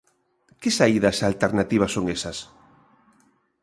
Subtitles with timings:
[0.61, 2.37] Que saídas alternativas son esas?